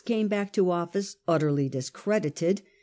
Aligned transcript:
YI, 0.03 0.13
came 0.15 0.27
back 0.27 0.51
to 0.53 0.71
office 0.71 1.17
utterly 1.27 1.69
discredited. 1.69 2.63